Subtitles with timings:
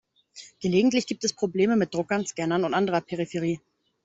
[0.61, 3.59] Gelegentlich gibt es Probleme mit Druckern, Scannern und anderer Peripherie.